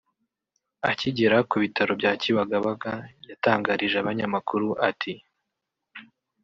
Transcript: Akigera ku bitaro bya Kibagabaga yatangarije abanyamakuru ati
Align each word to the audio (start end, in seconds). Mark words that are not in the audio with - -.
Akigera 0.89 1.37
ku 1.49 1.55
bitaro 1.63 1.91
bya 1.99 2.11
Kibagabaga 2.21 2.91
yatangarije 3.29 3.95
abanyamakuru 3.99 4.67
ati 4.89 5.13